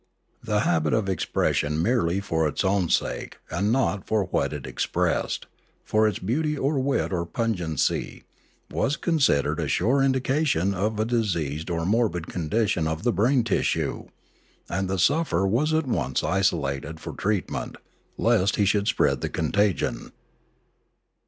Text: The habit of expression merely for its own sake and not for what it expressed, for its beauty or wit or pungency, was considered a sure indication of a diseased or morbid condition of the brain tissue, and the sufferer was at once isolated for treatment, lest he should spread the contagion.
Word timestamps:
The 0.43 0.61
habit 0.61 0.93
of 0.95 1.07
expression 1.07 1.79
merely 1.79 2.19
for 2.19 2.47
its 2.47 2.63
own 2.63 2.89
sake 2.89 3.37
and 3.51 3.71
not 3.71 4.07
for 4.07 4.23
what 4.23 4.51
it 4.51 4.65
expressed, 4.65 5.45
for 5.83 6.07
its 6.07 6.17
beauty 6.17 6.57
or 6.57 6.79
wit 6.79 7.13
or 7.13 7.23
pungency, 7.23 8.23
was 8.71 8.97
considered 8.97 9.59
a 9.59 9.67
sure 9.67 10.01
indication 10.01 10.73
of 10.73 10.99
a 10.99 11.05
diseased 11.05 11.69
or 11.69 11.85
morbid 11.85 12.25
condition 12.25 12.87
of 12.87 13.03
the 13.03 13.13
brain 13.13 13.43
tissue, 13.43 14.05
and 14.67 14.89
the 14.89 14.97
sufferer 14.97 15.47
was 15.47 15.71
at 15.71 15.85
once 15.85 16.23
isolated 16.23 16.99
for 16.99 17.13
treatment, 17.13 17.75
lest 18.17 18.55
he 18.55 18.65
should 18.65 18.87
spread 18.87 19.21
the 19.21 19.29
contagion. 19.29 20.11